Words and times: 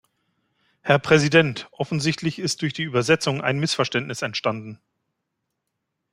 Herr 0.81 0.97
Präsident, 0.97 1.69
offensichtlich 1.73 2.39
ist 2.39 2.63
durch 2.63 2.73
die 2.73 2.81
Übersetzung 2.81 3.41
ein 3.43 3.59
Missverständnis 3.59 4.23
entstanden. 4.23 4.81